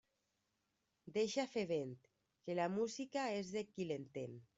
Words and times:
Deixa 1.17 1.45
fer 1.51 1.65
vent, 1.71 1.91
que 2.47 2.55
la 2.61 2.65
música 2.79 3.27
és 3.43 3.53
de 3.59 3.65
qui 3.73 3.87
l'entén. 3.93 4.35